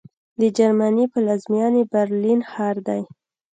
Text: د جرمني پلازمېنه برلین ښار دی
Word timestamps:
د 0.39 0.41
جرمني 0.57 1.05
پلازمېنه 1.13 1.81
برلین 1.93 2.39
ښار 2.51 2.75
دی 2.87 3.01